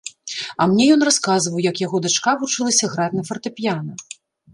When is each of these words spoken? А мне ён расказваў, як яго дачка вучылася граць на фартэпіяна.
А 0.63 0.65
мне 0.69 0.85
ён 0.93 1.01
расказваў, 1.09 1.59
як 1.65 1.75
яго 1.83 1.97
дачка 2.05 2.33
вучылася 2.41 2.89
граць 2.95 3.11
на 3.17 3.23
фартэпіяна. 3.29 3.93